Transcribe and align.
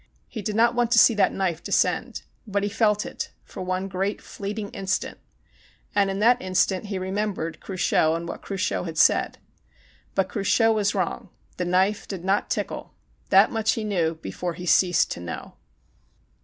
He 0.27 0.41
did 0.41 0.55
not 0.55 0.73
want 0.73 0.89
to 0.93 0.97
see 0.97 1.13
that 1.13 1.31
knife 1.31 1.61
descend. 1.63 2.23
But 2.47 2.63
he 2.63 2.69
felt 2.69 3.05
it 3.05 3.29
ã 3.29 3.33
for 3.47 3.61
one 3.61 3.87
great 3.87 4.19
fleeting 4.19 4.69
instant. 4.71 5.19
And 5.93 6.09
in 6.09 6.17
that 6.17 6.41
instant 6.41 6.87
he 6.87 6.97
remembered 6.97 7.59
Cruchot 7.59 8.15
and 8.15 8.27
what 8.27 8.41
Cruchot 8.41 8.87
had 8.87 8.97
said. 8.97 9.37
But 10.15 10.27
Cruchot 10.27 10.73
was 10.73 10.95
wrong. 10.95 11.29
The 11.57 11.65
knife 11.65 12.07
did 12.07 12.25
not 12.25 12.49
tickle. 12.49 12.95
That 13.29 13.51
much 13.51 13.73
he 13.73 13.83
knew 13.83 14.15
before 14.15 14.55
he 14.55 14.65
ceased 14.65 15.11
to 15.11 15.19
know. 15.19 15.57